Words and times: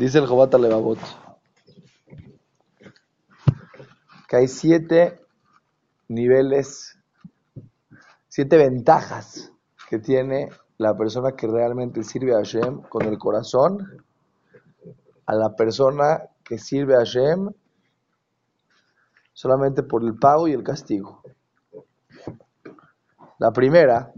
Dice 0.00 0.16
el 0.16 0.26
Jobata 0.26 0.56
Levavot 0.56 0.98
que 4.26 4.36
hay 4.36 4.48
siete 4.48 5.20
niveles, 6.08 6.98
siete 8.26 8.56
ventajas 8.56 9.52
que 9.90 9.98
tiene 9.98 10.48
la 10.78 10.96
persona 10.96 11.32
que 11.32 11.46
realmente 11.46 12.02
sirve 12.02 12.32
a 12.32 12.38
Hashem 12.38 12.80
con 12.88 13.04
el 13.04 13.18
corazón 13.18 14.02
a 15.26 15.34
la 15.34 15.54
persona 15.54 16.22
que 16.44 16.56
sirve 16.56 16.94
a 16.94 17.00
Hashem 17.00 17.50
solamente 19.34 19.82
por 19.82 20.02
el 20.02 20.14
pago 20.14 20.48
y 20.48 20.54
el 20.54 20.62
castigo. 20.62 21.20
La 23.36 23.52
primera, 23.52 24.14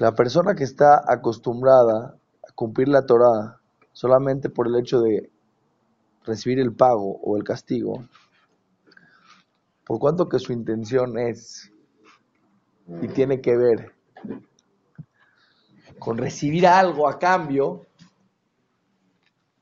la 0.00 0.12
persona 0.16 0.56
que 0.56 0.64
está 0.64 1.04
acostumbrada 1.06 2.17
cumplir 2.58 2.88
la 2.88 3.06
Torah 3.06 3.60
solamente 3.92 4.50
por 4.50 4.66
el 4.66 4.74
hecho 4.74 4.98
de 4.98 5.30
recibir 6.24 6.58
el 6.58 6.74
pago 6.74 7.16
o 7.22 7.36
el 7.36 7.44
castigo, 7.44 8.04
por 9.86 10.00
cuanto 10.00 10.28
que 10.28 10.40
su 10.40 10.52
intención 10.52 11.16
es 11.18 11.72
y 13.00 13.06
tiene 13.06 13.40
que 13.40 13.56
ver 13.56 13.92
con 16.00 16.18
recibir 16.18 16.66
algo 16.66 17.08
a 17.08 17.20
cambio, 17.20 17.86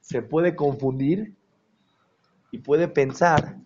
se 0.01 0.23
puede 0.23 0.57
confundir 0.57 1.37
y 2.51 2.61
puede 2.61 2.89
pensar 2.89 3.59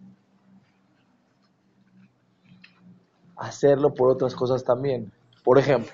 hacerlo 3.36 3.94
por 3.94 4.10
otras 4.10 4.34
cosas 4.34 4.64
también. 4.64 5.12
Por 5.44 5.56
ejemplo, 5.56 5.92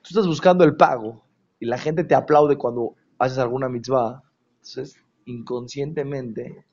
tú 0.00 0.08
estás 0.08 0.26
buscando 0.26 0.64
el 0.64 0.76
pago 0.76 1.21
y 1.62 1.64
la 1.64 1.78
gente 1.78 2.02
te 2.02 2.16
aplaude 2.16 2.56
cuando 2.56 2.96
haces 3.20 3.38
alguna 3.38 3.68
mitzvah, 3.68 4.20
entonces 4.56 4.96
inconscientemente 5.26 6.66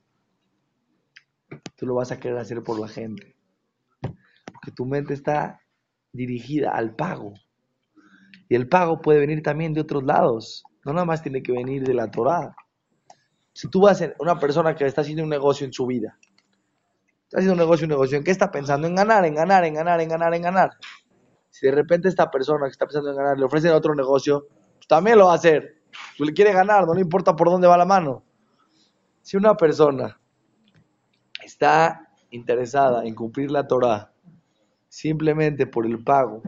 tú 1.76 1.86
lo 1.86 1.94
vas 1.94 2.12
a 2.12 2.20
querer 2.20 2.40
hacer 2.40 2.64
por 2.64 2.80
la 2.80 2.88
gente. 2.88 3.36
Porque 4.02 4.72
tu 4.76 4.88
mente 4.88 5.14
está 5.14 5.62
dirigida 6.12 6.72
al 6.72 6.96
pago. 6.96 7.36
Y 8.50 8.56
el 8.56 8.68
pago 8.68 9.00
puede 9.00 9.20
venir 9.20 9.44
también 9.44 9.76
de 9.76 9.82
otros 9.82 10.04
lados. 10.04 10.64
No 10.84 10.92
nada 10.94 11.06
más 11.06 11.22
tiene 11.22 11.44
que 11.44 11.52
venir 11.52 11.84
de 11.84 11.94
la 11.94 12.10
Torah. 12.10 12.56
Si 13.54 13.70
tú 13.70 13.82
vas 13.82 14.02
a 14.02 14.16
una 14.18 14.40
persona 14.40 14.74
que 14.74 14.88
está 14.88 15.02
haciendo 15.02 15.22
un 15.22 15.30
negocio 15.30 15.68
en 15.68 15.74
su 15.74 15.86
vida, 15.86 16.18
está 17.26 17.38
haciendo 17.38 17.54
un 17.54 17.60
negocio, 17.60 17.86
un 17.86 17.92
negocio, 17.92 18.18
¿en 18.18 18.24
qué 18.24 18.32
está 18.32 18.50
pensando? 18.50 18.88
En 18.88 18.96
ganar, 18.96 19.24
en 19.24 19.36
ganar, 19.36 19.66
en 19.66 19.76
ganar, 19.76 20.02
en 20.02 20.10
ganar, 20.10 20.34
en 20.34 20.42
ganar. 20.42 20.72
Si 21.52 21.68
de 21.68 21.74
repente 21.74 22.10
esta 22.10 22.32
persona 22.32 22.66
que 22.66 22.72
está 22.72 22.88
pensando 22.88 23.12
en 23.12 23.18
ganar 23.18 23.38
le 23.38 23.46
ofrecen 23.46 23.72
otro 23.74 23.94
negocio, 23.94 24.48
también 24.90 25.20
lo 25.20 25.28
va 25.28 25.34
a 25.34 25.36
hacer. 25.36 25.84
Tú 26.18 26.26
le 26.26 26.34
quiere 26.34 26.52
ganar, 26.52 26.88
no 26.88 26.96
le 26.96 27.02
importa 27.02 27.36
por 27.36 27.48
dónde 27.48 27.68
va 27.68 27.78
la 27.78 27.86
mano. 27.86 28.24
Si 29.22 29.38
una 29.38 29.56
persona 29.56 30.20
está 31.46 32.10
interesada 32.32 33.06
en 33.06 33.14
cumplir 33.14 33.52
la 33.52 33.68
Torah 33.68 34.12
simplemente 34.88 35.68
por 35.68 35.86
el 35.86 36.04
pago 36.04 36.42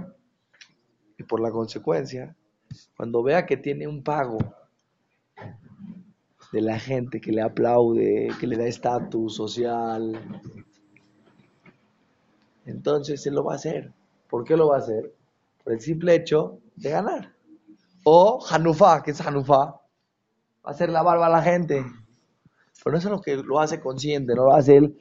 y 1.19 1.23
por 1.23 1.39
la 1.39 1.51
consecuencia, 1.51 2.35
cuando 2.97 3.21
vea 3.21 3.45
que 3.45 3.57
tiene 3.57 3.87
un 3.87 4.03
pago 4.03 4.39
de 6.51 6.61
la 6.61 6.79
gente 6.79 7.21
que 7.21 7.31
le 7.31 7.43
aplaude, 7.43 8.29
que 8.39 8.47
le 8.47 8.57
da 8.57 8.65
estatus 8.65 9.35
social, 9.35 10.19
entonces 12.65 13.23
él 13.27 13.35
lo 13.35 13.43
va 13.43 13.53
a 13.53 13.57
hacer. 13.57 13.93
¿Por 14.31 14.45
qué 14.45 14.57
lo 14.57 14.69
va 14.69 14.77
a 14.77 14.79
hacer? 14.79 15.13
Por 15.63 15.73
el 15.73 15.79
simple 15.79 16.15
hecho 16.15 16.57
de 16.75 16.89
ganar. 16.89 17.40
O 18.03 18.43
Hanufa, 18.49 19.03
que 19.03 19.11
es 19.11 19.21
Hanufa, 19.21 19.57
va 19.65 19.81
a 20.63 20.71
hacer 20.71 20.89
la 20.89 21.03
barba 21.03 21.27
a 21.27 21.29
la 21.29 21.41
gente. 21.41 21.85
Pero 22.83 22.93
no 22.93 22.97
es 22.97 23.05
lo 23.05 23.21
que 23.21 23.37
lo 23.37 23.59
hace 23.59 23.79
consciente, 23.79 24.33
no 24.33 24.45
lo 24.45 24.53
hace 24.53 24.77
él. 24.77 24.99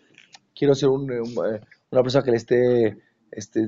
Quiero 0.55 0.75
ser 0.75 0.89
eh, 0.91 1.61
una 1.91 2.03
persona 2.03 2.25
que 2.25 2.31
le 2.31 2.37
esté 2.37 2.99
este, 3.31 3.67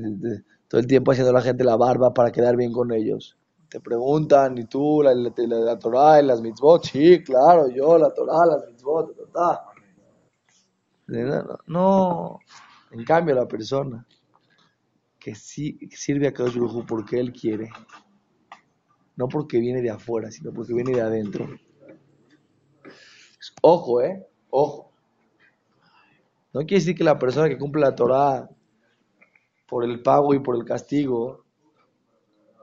todo 0.69 0.81
el 0.81 0.87
tiempo 0.87 1.13
haciendo 1.13 1.31
a 1.31 1.35
la 1.35 1.43
gente 1.43 1.65
la 1.65 1.77
barba 1.77 2.13
para 2.13 2.31
quedar 2.31 2.57
bien 2.57 2.73
con 2.73 2.93
ellos. 2.93 3.37
Te 3.69 3.81
preguntan, 3.81 4.59
¿y 4.59 4.65
tú 4.65 5.03
la, 5.03 5.15
la, 5.15 5.79
Torah 5.79 6.21
y 6.21 6.27
las 6.27 6.43
mitzvot? 6.43 6.85
Sí, 6.85 7.23
claro, 7.23 7.69
yo, 7.71 7.97
la 7.97 8.13
Torah, 8.13 8.45
las 8.45 8.67
mitzvot, 8.67 9.17
No, 11.07 11.59
no, 11.67 12.39
en 12.91 13.05
cambio 13.05 13.35
la 13.35 13.47
persona 13.47 14.07
que 15.19 15.35
sí 15.35 15.79
sirve 15.91 16.29
a 16.29 16.33
Kadosh 16.33 16.85
porque 16.87 17.19
él 17.19 17.33
quiere, 17.33 17.71
no 19.17 19.29
porque 19.29 19.59
viene 19.59 19.83
de 19.83 19.91
afuera, 19.91 20.31
sino 20.31 20.53
porque 20.53 20.75
viene 20.75 20.93
de 20.93 21.01
adentro. 21.01 21.49
Ojo, 23.61 24.01
eh, 24.01 24.27
ojo. 24.51 24.93
No 26.53 26.61
quiere 26.61 26.81
decir 26.81 26.95
que 26.95 27.05
la 27.05 27.19
persona 27.19 27.49
que 27.49 27.59
cumple 27.59 27.83
la 27.83 27.95
Torah 27.95 28.49
por 29.67 29.85
el 29.85 30.03
pago 30.03 30.35
y 30.35 30.41
por 30.41 30.57
el 30.57 30.65
castigo 30.65 31.45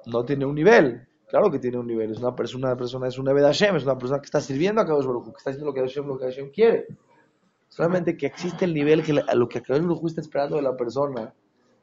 no 0.05 0.25
tiene 0.25 0.45
un 0.45 0.55
nivel. 0.55 1.07
Claro 1.27 1.51
que 1.51 1.59
tiene 1.59 1.77
un 1.77 1.87
nivel. 1.87 2.11
Es 2.11 2.19
una 2.19 2.35
persona, 2.35 2.67
una 2.67 2.77
persona 2.77 3.07
es 3.07 3.17
una 3.17 3.33
Hashem, 3.33 3.75
es 3.75 3.83
una 3.83 3.97
persona 3.97 4.19
que 4.19 4.25
está 4.25 4.41
sirviendo 4.41 4.81
a 4.81 4.85
Kadosh 4.85 5.05
Baruj 5.05 5.31
que 5.31 5.37
está 5.37 5.49
haciendo 5.51 5.67
lo 5.67 5.73
que 5.73 5.81
Hashem, 5.81 6.07
lo 6.07 6.17
que 6.17 6.51
quiere. 6.51 6.87
Solamente 7.67 8.17
que 8.17 8.25
existe 8.25 8.65
el 8.65 8.73
nivel 8.73 9.03
que 9.03 9.13
lo 9.13 9.47
que 9.47 9.61
Kadosh 9.61 9.81
Baruj 9.81 10.07
está 10.07 10.21
esperando 10.21 10.55
de 10.55 10.63
la 10.63 10.75
persona 10.75 11.33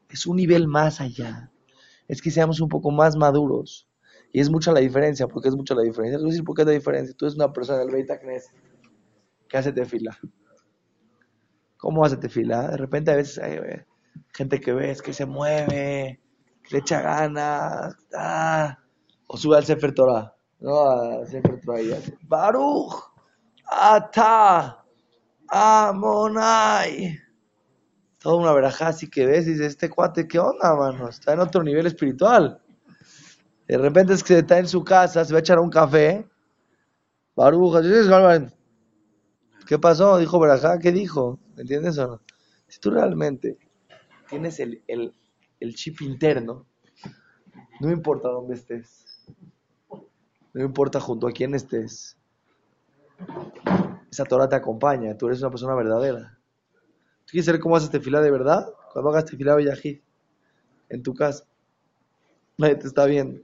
es 0.09 0.27
un 0.27 0.37
nivel 0.37 0.69
más 0.69 1.01
allá. 1.01 1.51
Es 2.09 2.23
que 2.23 2.31
seamos 2.31 2.61
un 2.61 2.69
poco 2.69 2.91
más 2.91 3.17
maduros. 3.17 3.89
Y 4.33 4.41
es 4.41 4.51
mucha 4.51 4.73
la 4.73 4.81
diferencia, 4.81 5.27
porque 5.29 5.49
es 5.49 5.57
mucha 5.57 5.75
la 5.75 5.83
diferencia. 5.83 6.19
decir 6.19 6.45
por 6.45 6.55
qué 6.55 6.63
es 6.63 6.67
la 6.67 6.75
diferencia. 6.75 7.15
Tú 7.17 7.27
eres 7.27 7.37
una 7.37 7.53
persona 7.53 7.79
del 7.79 7.91
Beit 7.91 8.11
Knesset 8.21 8.67
que 9.49 9.57
hace 9.57 9.73
tefila. 9.73 10.19
¿Cómo 11.77 12.05
hace 12.05 12.17
tefila? 12.17 12.69
De 12.69 12.77
repente 12.77 13.11
a 13.11 13.17
veces 13.17 13.39
hay 13.39 13.55
eh, 13.55 13.87
gente 14.33 14.61
que 14.61 14.73
ves 14.73 15.03
que 15.03 15.13
se 15.13 15.27
mueve, 15.27 16.21
le 16.71 16.79
echa 16.79 17.01
ganas, 17.01 17.97
ah, 18.15 18.79
o 19.27 19.37
sube 19.37 19.57
al 19.57 19.65
Sefer 19.65 19.95
Torah, 19.95 20.35
¿no? 20.61 20.91
Al 20.91 21.27
Sefer 21.27 21.61
Torah 21.61 21.81
y 21.81 21.93
hace, 21.93 22.17
Baruch, 22.23 23.13
Ata, 23.67 24.85
Amonai. 25.49 27.19
Toda 28.21 28.37
una 28.37 28.53
verajá 28.53 28.89
así 28.89 29.09
que 29.09 29.27
ves 29.27 29.47
y 29.47 29.53
dices, 29.53 29.69
este 29.69 29.91
cuate, 29.91 30.27
¿qué 30.27 30.39
onda, 30.39 30.75
mano? 30.75 31.09
Está 31.09 31.35
en 31.35 31.41
otro 31.41 31.63
nivel 31.63 31.87
espiritual. 31.87 32.61
De 33.67 33.79
repente 33.79 34.13
es 34.13 34.23
que 34.23 34.39
está 34.39 34.59
en 34.59 34.69
su 34.69 34.85
casa, 34.85 35.25
se 35.25 35.33
va 35.33 35.39
a 35.39 35.41
echar 35.41 35.59
un 35.59 35.71
café. 35.71 36.29
Baruch, 37.35 37.85
¿qué 39.67 39.79
pasó? 39.79 40.19
Dijo 40.19 40.39
verajá, 40.39 40.79
¿qué 40.79 40.93
dijo? 40.93 41.39
¿Me 41.55 41.63
entiendes 41.63 41.99
o 41.99 42.07
no? 42.07 42.21
Si 42.69 42.81
tú 42.81 42.91
realmente 42.91 43.59
tienes 44.29 44.61
el, 44.61 44.83
el, 44.87 45.13
el 45.61 45.75
chip 45.75 46.01
interno, 46.03 46.67
no 47.81 47.91
importa 47.91 48.29
dónde 48.29 48.55
estés, 48.55 49.27
no 50.53 50.65
importa 50.65 51.01
junto 51.01 51.29
a 51.29 51.33
quién 51.33 51.55
estés, 51.55 52.17
esa 54.11 54.25
Torah 54.25 54.49
te 54.49 54.57
acompaña, 54.57 55.17
tú 55.17 55.27
eres 55.27 55.41
una 55.41 55.51
persona 55.51 55.75
verdadera. 55.75 56.39
¿Tú 57.25 57.33
quieres 57.33 57.47
saber 57.47 57.61
cómo 57.61 57.77
haces 57.77 57.91
fila 58.03 58.21
de 58.21 58.31
verdad? 58.31 58.67
Cuando 58.93 59.11
hagas 59.11 59.25
tefila 59.25 59.57
Bellajid, 59.57 60.01
en 60.89 61.03
tu 61.03 61.13
casa, 61.13 61.45
nadie 62.57 62.77
te 62.77 62.87
está 62.87 63.05
viendo. 63.05 63.41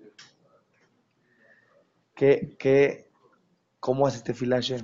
¿Qué, 2.23 2.55
qué, 2.57 3.11
¿Cómo 3.81 4.07
haces 4.07 4.23
tefila 4.23 4.55
Hashem? 4.55 4.81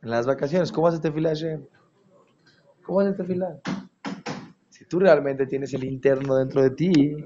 En 0.00 0.08
las 0.08 0.26
vacaciones, 0.26 0.72
¿cómo 0.72 0.86
haces 0.86 1.02
tefila 1.02 1.28
Hashem? 1.28 1.66
¿Cómo 2.86 3.00
haces 3.00 3.18
tefila? 3.18 3.60
Si 4.70 4.86
tú 4.86 4.98
realmente 4.98 5.44
tienes 5.44 5.74
el 5.74 5.84
interno 5.84 6.36
dentro 6.36 6.62
de 6.62 6.70
ti, 6.70 7.16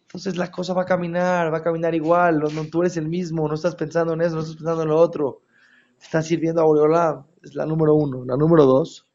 entonces 0.00 0.36
la 0.36 0.50
cosa 0.50 0.74
va 0.74 0.82
a 0.82 0.86
caminar, 0.86 1.54
va 1.54 1.58
a 1.58 1.62
caminar 1.62 1.94
igual, 1.94 2.40
no, 2.40 2.64
tú 2.64 2.80
eres 2.80 2.96
el 2.96 3.06
mismo, 3.06 3.46
no 3.46 3.54
estás 3.54 3.76
pensando 3.76 4.14
en 4.14 4.22
eso, 4.22 4.34
no 4.34 4.40
estás 4.40 4.56
pensando 4.56 4.82
en 4.82 4.88
lo 4.88 4.98
otro. 4.98 5.42
Te 5.98 6.06
estás 6.06 6.26
sirviendo 6.26 6.62
a 6.62 6.64
Boreolam, 6.64 7.26
es 7.44 7.54
la 7.54 7.64
número 7.64 7.94
uno. 7.94 8.24
La 8.24 8.36
número 8.36 8.64
dos, 8.64 9.06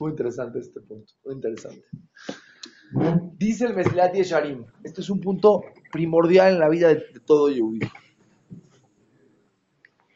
muy 0.00 0.10
interesante 0.10 0.58
este 0.58 0.80
punto, 0.80 1.12
muy 1.24 1.34
interesante. 1.34 1.84
Dice 3.36 3.66
el 3.66 3.74
Mesilat 3.74 4.14
Yesharim, 4.14 4.64
este 4.84 5.00
es 5.00 5.10
un 5.10 5.20
punto 5.20 5.62
primordial 5.92 6.54
en 6.54 6.60
la 6.60 6.68
vida 6.68 6.88
de, 6.88 7.02
todo 7.24 7.48
Yehudi. 7.48 7.80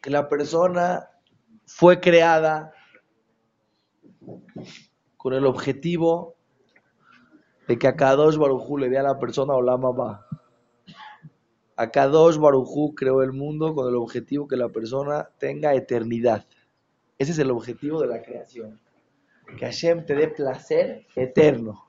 Que 0.01 0.11
la 0.11 0.29
persona 0.29 1.09
fue 1.67 2.01
creada 2.01 2.73
con 5.17 5.35
el 5.35 5.45
objetivo 5.47 6.37
de 7.69 7.79
que 7.79 7.89
a 7.89 7.97
Kadosh 7.97 8.37
Barujú 8.37 8.79
le 8.79 8.89
dé 8.89 8.99
a 8.99 9.03
la 9.03 9.19
persona 9.19 9.55
Olama 9.55 9.91
va. 9.91 10.27
A 11.77 11.91
Kadosh 11.91 12.39
Barujú 12.39 12.95
creó 12.95 13.23
el 13.23 13.33
mundo 13.33 13.75
con 13.75 13.89
el 13.89 13.97
objetivo 13.97 14.49
que 14.49 14.57
la 14.57 14.69
persona 14.69 15.29
tenga 15.39 15.75
eternidad. 15.75 16.47
Ese 17.19 17.33
es 17.33 17.39
el 17.39 17.51
objetivo 17.51 18.01
de 18.01 18.09
la 18.09 18.23
creación. 18.23 18.81
Que 19.59 19.67
Hashem 19.67 20.07
te 20.07 20.15
dé 20.15 20.29
placer 20.29 21.07
eterno. 21.15 21.87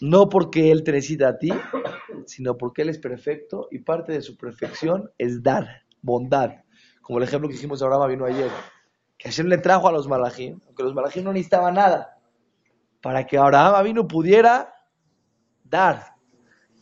No 0.00 0.28
porque 0.28 0.70
Él 0.70 0.84
te 0.84 0.92
necesita 0.92 1.28
a 1.28 1.38
ti, 1.38 1.50
sino 2.26 2.56
porque 2.56 2.82
Él 2.82 2.88
es 2.88 2.98
perfecto 2.98 3.68
y 3.70 3.80
parte 3.80 4.12
de 4.12 4.22
su 4.22 4.36
perfección 4.36 5.10
es 5.18 5.42
dar 5.42 5.82
bondad. 6.00 6.62
Como 7.00 7.18
el 7.18 7.24
ejemplo 7.24 7.48
que 7.48 7.54
hicimos 7.54 7.82
ahora 7.82 8.06
vino 8.06 8.24
ayer. 8.24 8.50
Que 9.18 9.28
Hashem 9.28 9.46
le 9.46 9.58
trajo 9.58 9.88
a 9.88 9.92
los 9.92 10.08
malajim, 10.08 10.60
aunque 10.66 10.82
los 10.82 10.94
malajim 10.94 11.24
no 11.24 11.32
necesitaban 11.32 11.74
nada, 11.74 12.18
para 13.00 13.24
que 13.24 13.38
Abraham 13.38 13.84
vino 13.84 14.08
pudiera 14.08 14.74
dar. 15.64 16.16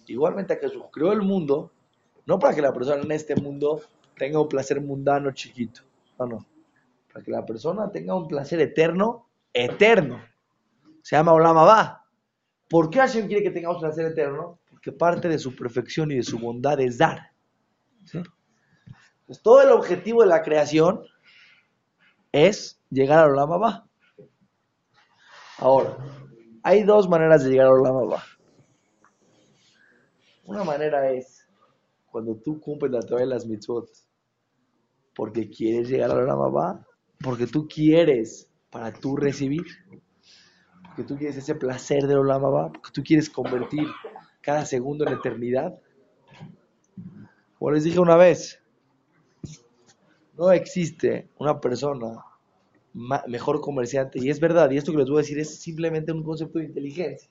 Igualmente 0.07 0.55
a 0.55 0.57
Jesús 0.57 0.85
creó 0.91 1.13
el 1.13 1.23
mundo, 1.23 1.73
no 2.27 2.39
para 2.39 2.55
que 2.55 2.63
la 2.63 2.73
persona 2.73 3.03
en 3.03 3.13
este 3.13 3.37
mundo 3.37 3.81
tenga 4.17 4.41
un 4.41 4.49
placer 4.49 4.81
mundano 4.81 5.31
chiquito, 5.33 5.83
no, 6.19 6.27
no, 6.27 6.47
para 7.13 7.25
que 7.25 7.31
la 7.31 7.45
persona 7.45 7.91
tenga 7.91 8.15
un 8.15 8.29
placer 8.29 8.61
eterno, 8.61 9.29
eterno. 9.53 10.21
Se 11.03 11.17
llama 11.17 11.33
Olama. 11.33 12.05
¿Por 12.69 12.91
qué 12.91 13.01
Hashem 13.01 13.27
quiere 13.27 13.43
que 13.43 13.51
tengamos 13.51 13.81
placer 13.81 14.07
eterno? 14.07 14.61
Porque 14.71 14.93
parte 14.93 15.29
de 15.29 15.39
su 15.39 15.55
perfección 15.57 16.11
y 16.13 16.17
de 16.17 16.23
su 16.23 16.39
bondad 16.39 16.81
es 16.81 16.99
dar. 16.99 17.33
Pues 19.27 19.43
todo 19.43 19.63
el 19.63 19.71
objetivo 19.71 20.23
de 20.23 20.29
la 20.29 20.43
creación 20.43 21.03
es 22.33 22.81
llegar 22.91 23.21
a 23.21 23.27
Olama. 23.27 23.89
Ahora, 25.59 25.97
hay 26.63 26.85
dos 26.85 27.09
maneras 27.09 27.45
de 27.45 27.51
llegar 27.51 27.67
a 27.67 27.73
Olama 27.73 28.05
Va. 28.05 28.23
Una 30.45 30.65
manera 30.65 31.11
es 31.11 31.47
cuando 32.07 32.37
tú 32.37 32.61
cumples 32.61 32.91
la 32.91 33.01
Torah 33.01 33.21
de 33.21 33.27
las 33.27 33.47
mitzvot, 33.47 33.89
porque 35.15 35.49
quieres 35.49 35.89
llegar 35.89 36.11
a 36.11 36.15
Olama 36.15 36.87
porque 37.23 37.47
tú 37.47 37.69
quieres 37.69 38.49
para 38.71 38.93
tú 38.93 39.17
recibir, 39.17 39.65
porque 40.85 41.05
tú 41.05 41.17
quieres 41.17 41.37
ese 41.37 41.55
placer 41.55 42.07
de 42.07 42.17
Olama 42.17 42.49
Va, 42.49 42.73
porque 42.73 42.91
tú 42.93 43.03
quieres 43.03 43.29
convertir 43.29 43.87
cada 44.41 44.65
segundo 44.65 45.07
en 45.07 45.15
eternidad. 45.15 45.79
Como 47.59 47.73
les 47.73 47.85
dije 47.85 47.99
una 47.99 48.17
vez, 48.17 48.61
no 50.37 50.51
existe 50.51 51.29
una 51.39 51.61
persona 51.61 52.25
mejor 52.95 53.61
comerciante. 53.61 54.19
Y 54.19 54.31
es 54.31 54.41
verdad, 54.41 54.71
y 54.71 54.79
esto 54.79 54.93
que 54.93 54.99
les 54.99 55.09
voy 55.09 55.19
a 55.19 55.23
decir 55.23 55.39
es 55.39 55.61
simplemente 55.61 56.13
un 56.13 56.23
concepto 56.23 56.59
de 56.59 56.67
inteligencia. 56.67 57.31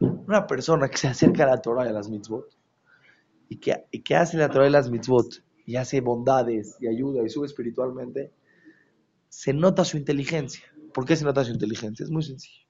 Una 0.00 0.46
persona 0.46 0.88
que 0.88 0.96
se 0.96 1.08
acerca 1.08 1.44
a 1.44 1.48
la 1.48 1.62
Torah 1.62 1.82
a 1.82 1.92
las 1.92 2.08
mitzvot, 2.08 2.48
y 3.48 3.58
que, 3.58 4.14
hace 4.14 4.36
la 4.36 4.48
Torah 4.48 4.68
y 4.68 4.70
las 4.70 4.90
mitzvot, 4.90 5.42
y 5.66 5.76
hace 5.76 6.00
bondades, 6.00 6.76
y 6.80 6.88
ayuda, 6.88 7.22
y 7.24 7.28
sube 7.28 7.46
espiritualmente, 7.46 8.32
se 9.36 9.52
nota 9.52 9.84
su 9.84 9.96
inteligencia. 9.96 10.64
¿Por 10.92 11.04
qué 11.04 11.16
se 11.16 11.24
nota 11.24 11.44
su 11.44 11.52
inteligencia? 11.52 12.04
Es 12.04 12.10
muy 12.10 12.22
sencillo. 12.22 12.66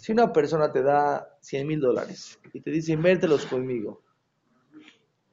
Si 0.00 0.12
una 0.12 0.32
persona 0.32 0.72
te 0.72 0.82
da 0.82 1.36
100 1.40 1.66
mil 1.66 1.80
dólares 1.80 2.38
y 2.52 2.60
te 2.60 2.70
dice, 2.70 2.92
inviértelos 2.92 3.46
conmigo, 3.46 4.02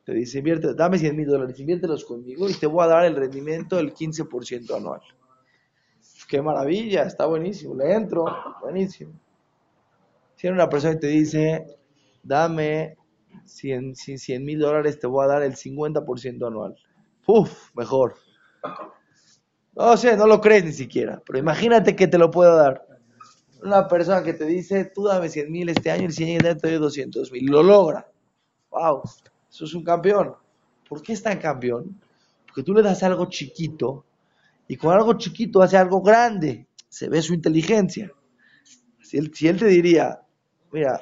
te 0.06 0.13
dice, 0.13 0.40
invierte, 0.40 0.74
dame 0.74 0.98
100 0.98 1.16
mil 1.16 1.28
dólares, 1.28 1.60
inviértelos 1.60 2.06
conmigo 2.06 2.50
y 2.50 2.54
te 2.54 2.68
voy 2.68 2.84
a 2.84 2.88
dar 2.88 3.06
el 3.06 3.16
rendimiento 3.16 3.78
del 3.78 3.94
15% 3.94 4.75
anual 4.75 5.02
qué 6.31 6.42
maravilla, 6.42 7.04
está 7.04 7.25
buenísimo, 7.25 7.75
le 7.75 7.94
entro, 7.94 8.25
buenísimo. 8.62 9.12
Si 10.38 10.48
una 10.48 10.69
persona 10.69 10.98
te 10.98 11.07
dice, 11.07 11.66
dame 12.24 12.96
100 13.44 13.94
mil 14.40 14.60
dólares, 14.60 14.98
te 14.98 15.07
voy 15.07 15.25
a 15.25 15.28
dar 15.28 15.44
el 15.44 15.56
50% 15.56 16.48
anual. 16.48 16.78
Uf, 17.28 17.75
mejor. 17.75 18.16
No 19.73 19.95
sé, 19.95 20.18
no 20.18 20.27
lo 20.27 20.41
crees 20.41 20.65
ni 20.65 20.73
siquiera, 20.73 21.21
pero 21.25 21.39
imagínate 21.39 21.95
que 21.95 22.07
te 22.07 22.18
lo 22.18 22.29
puedo 22.29 22.56
dar. 22.56 22.85
Una 23.63 23.88
persona 23.88 24.23
que 24.23 24.33
te 24.33 24.45
dice, 24.45 24.91
tú 24.94 25.06
dame 25.06 25.29
100 25.29 25.51
mil 25.51 25.69
este 25.69 25.91
año 25.91 26.06
el 26.06 26.13
siguiente 26.13 26.50
año 26.50 26.57
te 26.57 26.69
doy 26.69 26.79
200 26.79 27.31
mil. 27.31 27.45
Lo 27.45 27.63
logra. 27.63 28.09
Wow, 28.69 29.03
eso 29.50 29.65
es 29.65 29.73
un 29.73 29.83
campeón. 29.83 30.33
¿Por 30.89 31.01
qué 31.01 31.13
es 31.13 31.23
tan 31.23 31.38
campeón? 31.38 32.00
Porque 32.47 32.63
tú 32.63 32.73
le 32.73 32.81
das 32.81 33.03
algo 33.03 33.27
chiquito 33.27 34.06
y 34.68 34.75
con 34.75 34.94
algo 34.94 35.13
chiquito 35.13 35.62
hace 35.62 35.77
algo 35.77 36.01
grande. 36.01 36.68
Se 36.89 37.07
ve 37.07 37.21
su 37.21 37.33
inteligencia. 37.33 38.12
Si 39.01 39.18
él, 39.18 39.31
si 39.33 39.47
él 39.47 39.57
te 39.57 39.68
diría, 39.68 40.21
mira, 40.71 41.00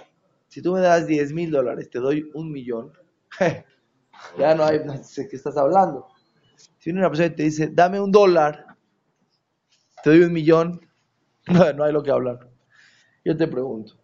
si 0.48 0.62
tú 0.62 0.74
me 0.74 0.82
das 0.82 1.08
10 1.08 1.34
mil 1.34 1.50
dólares, 1.52 1.90
te 1.90 2.00
doy 2.00 2.30
un 2.34 2.52
millón, 2.52 2.92
ya 4.38 4.56
no 4.56 4.64
hay, 4.64 4.80
sé 5.04 5.28
qué 5.28 5.36
estás 5.36 5.58
hablando. 5.58 6.08
Si 6.78 6.90
una 6.90 7.08
persona 7.10 7.36
te 7.36 7.44
dice, 7.44 7.70
dame 7.72 8.00
un 8.00 8.12
dólar, 8.12 8.66
te 10.04 10.10
doy 10.10 10.22
un 10.22 10.34
millón, 10.34 10.82
no, 11.48 11.74
no 11.74 11.84
hay 11.84 11.94
lo 11.94 12.04
que 12.04 12.12
hablar. 12.12 12.50
Yo 13.24 13.36
te 13.36 13.48
pregunto, 13.48 13.96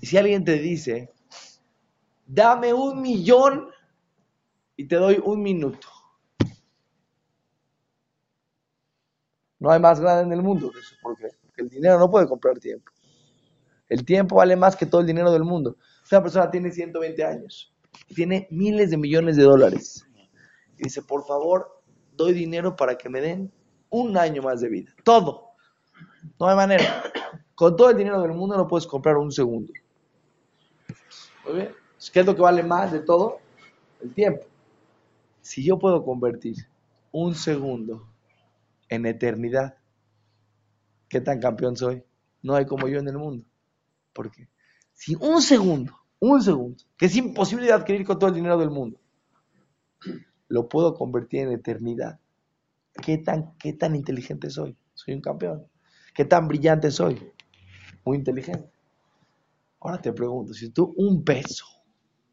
y 0.00 0.06
si 0.06 0.16
alguien 0.16 0.44
te 0.44 0.58
dice, 0.58 1.12
dame 2.26 2.72
un 2.72 3.00
millón 3.00 3.68
y 4.76 4.86
te 4.86 4.96
doy 4.96 5.20
un 5.22 5.42
minuto, 5.42 5.88
No 9.60 9.70
hay 9.70 9.78
más 9.78 10.00
grande 10.00 10.24
en 10.24 10.32
el 10.32 10.42
mundo. 10.42 10.72
¿Por 11.02 11.16
qué? 11.16 11.28
Porque 11.42 11.62
el 11.62 11.68
dinero 11.68 11.98
no 11.98 12.10
puede 12.10 12.26
comprar 12.26 12.58
tiempo. 12.58 12.90
El 13.88 14.04
tiempo 14.04 14.36
vale 14.36 14.56
más 14.56 14.74
que 14.74 14.86
todo 14.86 15.02
el 15.02 15.06
dinero 15.06 15.30
del 15.30 15.44
mundo. 15.44 15.76
Una 16.10 16.22
persona 16.22 16.50
tiene 16.50 16.70
120 16.70 17.22
años 17.22 17.72
y 18.08 18.14
tiene 18.14 18.48
miles 18.50 18.90
de 18.90 18.96
millones 18.96 19.36
de 19.36 19.42
dólares. 19.42 20.06
Dice, 20.82 21.02
por 21.02 21.26
favor, 21.26 21.80
doy 22.16 22.32
dinero 22.32 22.74
para 22.74 22.96
que 22.96 23.08
me 23.08 23.20
den 23.20 23.52
un 23.90 24.16
año 24.16 24.42
más 24.42 24.60
de 24.60 24.68
vida. 24.68 24.94
Todo. 25.04 25.50
No 26.38 26.48
hay 26.48 26.56
manera. 26.56 27.02
Con 27.54 27.76
todo 27.76 27.90
el 27.90 27.96
dinero 27.96 28.20
del 28.22 28.32
mundo 28.32 28.56
no 28.56 28.66
puedes 28.66 28.86
comprar 28.86 29.16
un 29.16 29.30
segundo. 29.30 29.72
¿Muy 31.44 31.54
bien? 31.54 31.74
¿Qué 32.12 32.20
es 32.20 32.26
lo 32.26 32.34
que 32.34 32.42
vale 32.42 32.62
más 32.62 32.92
de 32.92 33.00
todo? 33.00 33.38
El 34.00 34.14
tiempo. 34.14 34.46
Si 35.42 35.62
yo 35.62 35.78
puedo 35.78 36.04
convertir 36.04 36.56
un 37.12 37.34
segundo 37.34 38.06
en 38.88 39.06
eternidad. 39.06 39.76
¿Qué 41.08 41.20
tan 41.20 41.40
campeón 41.40 41.76
soy? 41.76 42.02
No 42.42 42.54
hay 42.54 42.66
como 42.66 42.88
yo 42.88 42.98
en 42.98 43.08
el 43.08 43.18
mundo. 43.18 43.44
Porque 44.12 44.48
si 44.92 45.14
un 45.14 45.40
segundo, 45.42 45.98
un 46.18 46.42
segundo, 46.42 46.82
que 46.96 47.06
es 47.06 47.16
imposible 47.16 47.66
de 47.66 47.72
adquirir 47.72 48.06
con 48.06 48.18
todo 48.18 48.28
el 48.28 48.36
dinero 48.36 48.58
del 48.58 48.70
mundo, 48.70 49.00
lo 50.50 50.68
puedo 50.68 50.94
convertir 50.94 51.42
en 51.42 51.52
eternidad. 51.52 52.18
¿Qué 53.02 53.18
tan, 53.18 53.56
qué 53.56 53.72
tan 53.72 53.94
inteligente 53.94 54.50
soy? 54.50 54.76
Soy 54.94 55.14
un 55.14 55.20
campeón. 55.20 55.66
¿Qué 56.12 56.24
tan 56.24 56.48
brillante 56.48 56.90
soy? 56.90 57.32
Muy 58.04 58.18
inteligente. 58.18 58.68
Ahora 59.80 60.02
te 60.02 60.12
pregunto, 60.12 60.52
si 60.52 60.70
tú 60.70 60.92
un 60.96 61.24
peso, 61.24 61.64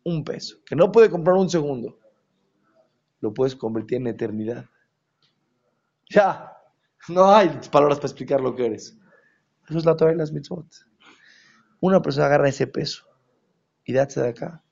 un 0.03 0.23
peso, 0.23 0.57
que 0.65 0.75
no 0.75 0.91
puede 0.91 1.11
comprar 1.11 1.37
un 1.37 1.49
segundo, 1.49 1.99
lo 3.21 3.33
puedes 3.33 3.55
convertir 3.55 3.99
en 3.99 4.07
eternidad. 4.07 4.65
Ya, 6.09 6.57
no 7.09 7.31
hay 7.31 7.49
palabras 7.71 7.99
para 7.99 8.07
explicar 8.07 8.41
lo 8.41 8.55
que 8.55 8.65
eres. 8.65 8.97
Eso 9.69 9.77
es 9.77 9.85
la 9.85 9.95
Torah 9.95 10.13
y 10.13 10.17
las 10.17 10.31
mitzvot. 10.31 10.65
Una 11.81 12.01
persona 12.01 12.25
agarra 12.25 12.49
ese 12.49 12.65
peso 12.65 13.05
y 13.85 13.93
date 13.93 14.19
de 14.21 14.29
acá. 14.29 14.63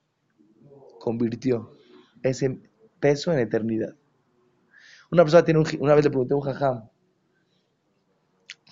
Convirtió 1.00 1.78
ese 2.24 2.60
peso 3.06 3.32
en 3.32 3.38
eternidad. 3.38 3.94
Una 5.12 5.24
persona 5.24 5.46
tiene 5.46 5.60
un, 5.60 5.68
una 5.80 5.94
vez 5.94 6.04
le 6.06 6.10
pregunté 6.10 6.34
a 6.34 6.38
un 6.38 6.42
jajam, 6.42 6.90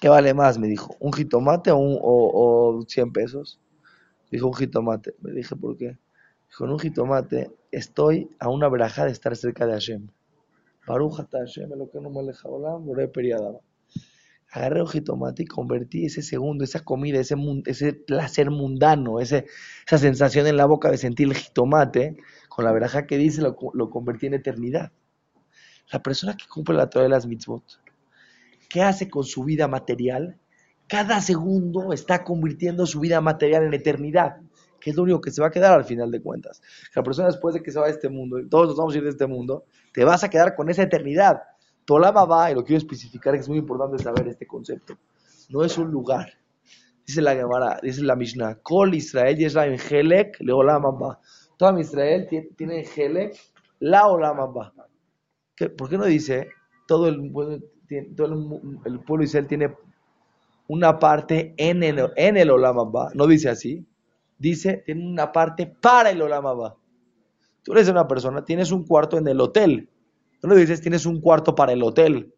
¿qué 0.01 0.09
vale 0.09 0.33
más? 0.33 0.57
Me 0.57 0.67
dijo, 0.67 0.95
¿un 0.99 1.13
jitomate 1.13 1.69
o, 1.69 1.77
o, 1.77 2.77
o 2.79 2.81
100 2.81 3.13
pesos? 3.13 3.59
Dijo, 4.31 4.47
un 4.47 4.55
jitomate. 4.55 5.13
Me 5.21 5.33
dije, 5.33 5.55
¿por 5.55 5.77
qué? 5.77 5.99
En 6.59 6.69
un 6.71 6.79
jitomate 6.79 7.51
estoy 7.71 8.27
a 8.39 8.49
una 8.49 8.69
veraja 8.69 9.05
de 9.05 9.11
estar 9.11 9.35
cerca 9.35 9.67
de 9.67 9.73
Hashem. 9.73 10.07
Agarré 14.51 14.81
un 14.81 14.87
jitomate 14.87 15.43
y 15.43 15.45
convertí 15.45 16.05
ese 16.05 16.21
segundo, 16.21 16.63
esa 16.63 16.83
comida, 16.83 17.19
ese, 17.19 17.35
ese 17.65 17.93
placer 17.93 18.51
mundano, 18.51 19.19
ese, 19.19 19.45
esa 19.87 19.97
sensación 19.97 20.45
en 20.47 20.57
la 20.57 20.65
boca 20.65 20.91
de 20.91 20.97
sentir 20.97 21.27
el 21.27 21.35
jitomate, 21.35 22.17
con 22.53 22.65
la 22.65 22.71
veraja 22.71 23.07
que 23.07 23.17
dice, 23.17 23.41
lo, 23.41 23.57
lo 23.73 23.89
convertí 23.89 24.27
en 24.27 24.35
eternidad. 24.35 24.91
La 25.91 26.03
persona 26.03 26.37
que 26.37 26.45
cumple 26.47 26.75
la 26.75 26.87
Torah 26.87 27.03
de 27.03 27.09
las 27.09 27.25
mitzvot, 27.25 27.63
¿qué 28.69 28.83
hace 28.83 29.09
con 29.09 29.23
su 29.23 29.43
vida 29.43 29.67
material? 29.67 30.37
Cada 30.87 31.19
segundo 31.21 31.93
está 31.93 32.23
convirtiendo 32.23 32.85
su 32.85 32.99
vida 32.99 33.21
material 33.21 33.63
en 33.63 33.73
eternidad 33.73 34.37
que 34.79 34.89
es 34.89 34.97
lo 34.97 35.03
único 35.03 35.21
que 35.21 35.31
se 35.31 35.39
va 35.41 35.47
a 35.47 35.51
quedar 35.51 35.71
al 35.71 35.85
final 35.85 36.11
de 36.11 36.21
cuentas. 36.21 36.61
La 36.93 37.03
persona 37.03 37.29
después 37.29 37.55
de 37.55 37.63
que 37.63 37.71
se 37.71 37.79
va 37.79 37.85
de 37.85 37.93
este 37.93 38.09
mundo, 38.09 38.37
y 38.37 38.49
todos 38.49 38.67
nos 38.67 38.75
vamos 38.75 38.93
a 38.93 38.97
ir 38.97 39.05
de 39.05 39.11
este 39.11 39.27
mundo, 39.27 39.63
te 39.93 40.03
vas 40.03 40.25
a 40.25 40.29
quedar 40.29 40.57
con 40.57 40.69
esa 40.69 40.83
eternidad. 40.83 41.41
Tolama 41.85 42.25
va, 42.25 42.51
y 42.51 42.53
lo 42.53 42.65
quiero 42.65 42.79
especificar, 42.79 43.33
que 43.33 43.39
es 43.39 43.47
muy 43.47 43.59
importante 43.59 44.03
saber 44.03 44.27
este 44.27 44.45
concepto. 44.45 44.97
No 45.47 45.63
es 45.63 45.77
un 45.77 45.89
lugar, 45.89 46.33
Dice 47.05 47.21
la 47.21 47.35
Gemara, 47.35 47.79
dice 47.83 48.01
la 48.01 48.15
Mishnah, 48.15 48.59
Kol 48.63 48.95
Israel 48.95 49.37
Yesrael 49.37 49.79
Helek 49.79 50.39
Leolam. 50.39 50.83
Israel 51.79 52.27
tiene 52.57 52.81
Helek 52.81 53.35
la 53.79 54.07
Olam 54.07 54.39
Abba. 54.39 54.73
¿Por 55.77 55.89
qué 55.89 55.97
no 55.97 56.05
dice 56.05 56.49
todo 56.87 57.07
el, 57.07 57.31
el, 58.85 58.99
pueblo 59.01 59.23
Israel 59.23 59.47
tiene 59.47 59.75
una 60.67 60.99
parte 60.99 61.53
en 61.57 61.83
el, 61.83 62.11
en 62.15 62.37
el 62.37 62.49
Olam 62.49 62.79
Abba? 62.79 63.11
No 63.13 63.27
dice 63.27 63.49
así. 63.49 63.85
Dice, 64.37 64.83
tiene 64.85 65.07
una 65.07 65.31
parte 65.31 65.67
para 65.67 66.09
el 66.09 66.21
Olam 66.21 66.45
Abba. 66.45 66.75
Tú 67.63 67.71
eres 67.73 67.87
una 67.87 68.07
persona, 68.07 68.43
tienes 68.43 68.71
un 68.71 68.85
cuarto 68.85 69.17
en 69.17 69.27
el 69.27 69.39
hotel. 69.39 69.89
No 70.41 70.53
le 70.53 70.59
dices, 70.59 70.81
tienes 70.81 71.05
un 71.05 71.21
cuarto 71.21 71.55
para 71.55 71.71
el 71.71 71.81
hotel. 71.81 72.33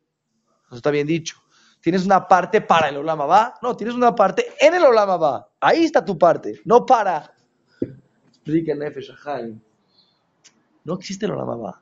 Eso 0.67 0.75
está 0.75 0.91
bien 0.91 1.07
dicho. 1.07 1.37
¿Tienes 1.85 2.03
una 2.03 2.27
parte 2.27 2.61
para 2.61 2.89
el 2.89 2.97
Olama 2.97 3.27
va? 3.27 3.53
No, 3.61 3.77
tienes 3.77 3.95
una 3.95 4.15
parte 4.15 4.43
en 4.59 4.73
el 4.73 4.83
Olama 4.83 5.17
va. 5.17 5.49
Ahí 5.59 5.83
está 5.83 6.03
tu 6.03 6.17
parte, 6.17 6.59
no 6.65 6.83
para. 6.83 7.34
No 10.83 10.93
existe 10.93 11.25
el 11.25 11.31
Olama 11.31 11.55
va. 11.55 11.81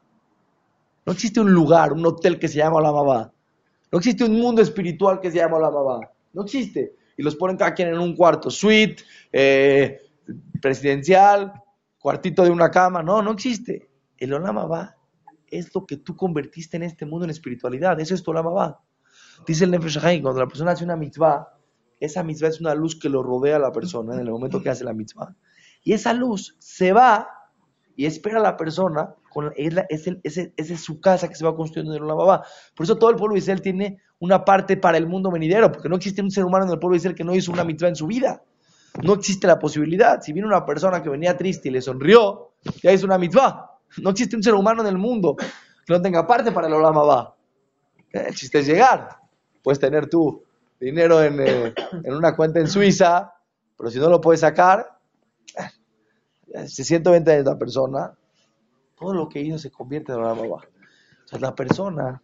No 1.05 1.13
existe 1.13 1.39
un 1.39 1.51
lugar, 1.51 1.93
un 1.93 2.05
hotel 2.05 2.39
que 2.39 2.48
se 2.48 2.58
llama 2.58 2.77
Olama 2.77 3.03
va. 3.03 3.34
No 3.91 4.00
existe 4.00 4.24
un 4.24 4.39
mundo 4.39 4.62
espiritual 4.62 5.20
que 5.20 5.29
se 5.29 5.38
llama 5.38 5.58
Olama 5.58 5.82
va. 5.82 6.12
No 6.34 6.43
existe. 6.43 6.96
Y 7.17 7.24
los 7.24 7.36
ponen 7.36 7.58
cada 7.58 7.74
quien 7.74 7.89
en 7.89 8.00
un 8.00 8.15
cuarto, 8.15 8.50
suite, 8.50 9.03
eh, 9.32 10.01
presidencial, 10.62 11.53
cuartito 12.00 12.43
de 12.43 12.50
una 12.50 12.72
cama. 12.72 13.03
No, 13.03 13.22
no 13.22 13.32
existe. 13.32 13.89
El 14.17 14.34
Olama 14.34 14.65
va 14.65 14.96
es 15.58 15.74
lo 15.74 15.86
que 15.86 15.98
tú 15.98 16.15
convertiste 16.15 16.77
en 16.77 16.84
este 16.84 17.05
mundo 17.05 17.25
en 17.25 17.32
espiritualidad. 17.32 18.00
Eso 18.00 18.15
es 18.15 18.24
tu 18.24 18.32
Olama 18.32 18.50
va. 18.50 18.82
Dice 19.46 19.65
el 19.65 19.72
Nefesh 19.72 20.00
cuando 20.22 20.39
la 20.39 20.48
persona 20.48 20.72
hace 20.72 20.84
una 20.84 20.96
mitzvah, 20.96 21.48
esa 22.00 22.24
mitzvah 22.24 22.50
es 22.50 22.60
una 22.60 22.74
luz 22.74 23.00
que 23.00 23.10
lo 23.10 23.24
rodea 23.24 23.58
a 23.58 23.60
la 23.60 23.72
persona 23.72 24.15
en 24.15 24.22
el 24.22 24.32
momento 24.32 24.62
que 24.62 24.70
hace 24.70 24.84
la 24.84 24.93
mitzvah. 24.93 25.36
Y 25.83 25.93
esa 25.93 26.13
luz 26.13 26.55
se 26.59 26.93
va 26.93 27.29
y 27.95 28.05
espera 28.05 28.39
a 28.39 28.41
la 28.41 28.57
persona, 28.57 29.13
con, 29.29 29.51
es, 29.55 29.75
es, 30.55 30.81
su 30.81 30.99
casa 30.99 31.27
que 31.27 31.35
se 31.35 31.45
va 31.45 31.55
construyendo 31.55 31.95
en 31.95 32.07
la 32.07 32.13
babá. 32.13 32.43
Por 32.75 32.85
eso 32.85 32.97
todo 32.97 33.09
el 33.09 33.15
pueblo 33.15 33.33
de 33.33 33.39
Israel 33.39 33.61
tiene 33.61 33.99
una 34.19 34.45
parte 34.45 34.77
para 34.77 34.97
el 34.97 35.07
mundo 35.07 35.29
venidero, 35.29 35.71
porque 35.71 35.89
no 35.89 35.95
existe 35.95 36.21
un 36.21 36.31
ser 36.31 36.45
humano 36.45 36.65
en 36.65 36.71
el 36.71 36.79
pueblo 36.79 36.93
de 36.93 36.97
Israel 36.97 37.15
que 37.15 37.23
no 37.23 37.35
hizo 37.35 37.51
una 37.51 37.63
mitzvah 37.63 37.89
en 37.89 37.95
su 37.95 38.07
vida. 38.07 38.41
No 39.01 39.13
existe 39.13 39.47
la 39.47 39.59
posibilidad. 39.59 40.21
Si 40.21 40.33
viene 40.33 40.47
una 40.47 40.65
persona 40.65 41.01
que 41.01 41.09
venía 41.09 41.35
triste 41.35 41.69
y 41.69 41.71
le 41.71 41.81
sonrió, 41.81 42.53
ya 42.81 42.91
hizo 42.91 43.05
una 43.05 43.17
mitzvah. 43.17 43.71
No 44.01 44.11
existe 44.11 44.35
un 44.35 44.43
ser 44.43 44.53
humano 44.53 44.81
en 44.81 44.87
el 44.87 44.97
mundo 44.97 45.35
que 45.35 45.93
no 45.93 46.01
tenga 46.01 46.25
parte 46.25 46.51
para 46.51 46.67
el 46.67 46.73
Olama 46.73 47.33
El 48.11 48.33
chiste 48.35 48.59
es 48.59 48.67
llegar. 48.67 49.09
Puedes 49.61 49.79
tener 49.79 50.07
tú 50.09 50.43
dinero 50.79 51.21
eh, 51.21 51.73
en, 52.03 52.13
una 52.13 52.35
cuenta 52.35 52.59
en 52.59 52.67
Suiza, 52.67 53.33
pero 53.77 53.89
si 53.89 53.99
no 53.99 54.09
lo 54.09 54.21
puedes 54.21 54.41
sacar, 54.41 54.92
se 56.67 56.83
siente 56.83 57.09
venta 57.09 57.31
de 57.31 57.43
la 57.43 57.57
persona, 57.57 58.13
todo 58.97 59.13
lo 59.13 59.29
que 59.29 59.41
hizo 59.41 59.57
se 59.57 59.71
convierte 59.71 60.12
en 60.12 60.19
una 60.19 60.33
mamá. 60.33 60.62
Sea, 61.25 61.39
la 61.39 61.55
persona 61.55 62.21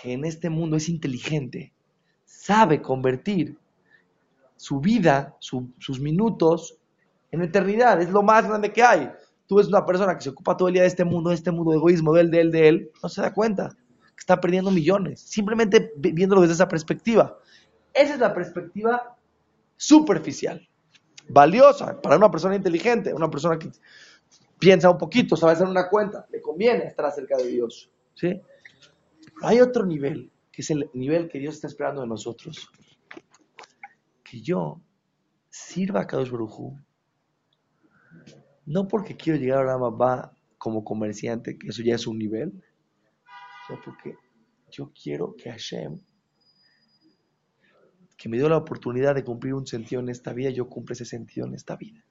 que 0.00 0.12
en 0.12 0.24
este 0.24 0.50
mundo 0.50 0.76
es 0.76 0.88
inteligente, 0.88 1.72
sabe 2.24 2.82
convertir 2.82 3.56
su 4.56 4.80
vida, 4.80 5.36
sus 5.40 6.00
minutos, 6.00 6.78
en 7.30 7.42
eternidad. 7.42 8.00
Es 8.00 8.10
lo 8.10 8.22
más 8.22 8.46
grande 8.46 8.72
que 8.72 8.82
hay. 8.82 9.10
Tú 9.46 9.56
ves 9.56 9.68
una 9.68 9.84
persona 9.84 10.14
que 10.14 10.22
se 10.22 10.30
ocupa 10.30 10.56
todo 10.56 10.68
el 10.68 10.74
día 10.74 10.82
de 10.82 10.88
este 10.88 11.04
mundo, 11.04 11.30
de 11.30 11.36
este 11.36 11.50
mundo 11.50 11.72
de 11.72 11.78
egoísmo, 11.78 12.12
de 12.12 12.20
él, 12.20 12.30
de 12.30 12.40
él, 12.40 12.50
de 12.50 12.68
él, 12.68 12.90
no 13.02 13.08
se 13.08 13.22
da 13.22 13.32
cuenta 13.32 13.76
está 14.22 14.40
perdiendo 14.40 14.70
millones, 14.70 15.20
simplemente 15.20 15.92
viéndolo 15.96 16.42
desde 16.42 16.54
esa 16.54 16.68
perspectiva. 16.68 17.38
Esa 17.92 18.14
es 18.14 18.20
la 18.20 18.32
perspectiva 18.32 19.16
superficial, 19.76 20.66
valiosa 21.28 22.00
para 22.00 22.16
una 22.16 22.30
persona 22.30 22.56
inteligente, 22.56 23.12
una 23.12 23.30
persona 23.30 23.58
que 23.58 23.70
piensa 24.58 24.90
un 24.90 24.98
poquito, 24.98 25.36
sabe 25.36 25.52
hacer 25.52 25.66
una 25.66 25.88
cuenta, 25.88 26.26
le 26.30 26.40
conviene 26.40 26.84
estar 26.84 27.10
cerca 27.12 27.36
de 27.36 27.48
Dios. 27.48 27.90
¿sí? 28.14 28.40
hay 29.42 29.60
otro 29.60 29.84
nivel, 29.84 30.30
que 30.50 30.62
es 30.62 30.70
el 30.70 30.88
nivel 30.94 31.28
que 31.28 31.38
Dios 31.38 31.54
está 31.54 31.66
esperando 31.66 32.02
de 32.02 32.06
nosotros. 32.06 32.68
Que 34.22 34.40
yo 34.40 34.80
sirva 35.48 36.02
a 36.02 36.06
Kadosh 36.06 36.30
Baruj 36.30 36.74
no 38.64 38.86
porque 38.86 39.16
quiero 39.16 39.38
llegar 39.38 39.64
a 39.64 39.72
la 39.72 39.78
mamá 39.78 40.32
como 40.56 40.84
comerciante, 40.84 41.58
que 41.58 41.68
eso 41.68 41.82
ya 41.82 41.96
es 41.96 42.06
un 42.06 42.18
nivel, 42.18 42.52
porque 43.84 44.16
yo 44.70 44.92
quiero 44.92 45.34
que 45.34 45.50
Hashem, 45.50 45.98
que 48.22 48.28
me 48.28 48.36
dio 48.36 48.48
la 48.48 48.56
oportunidad 48.56 49.16
de 49.16 49.24
cumplir 49.24 49.52
un 49.52 49.66
sentido 49.66 50.00
en 50.00 50.08
esta 50.08 50.32
vida, 50.32 50.48
yo 50.50 50.68
cumpla 50.68 50.92
ese 50.92 51.04
sentido 51.04 51.44
en 51.44 51.54
esta 51.54 51.74
vida. 51.74 52.04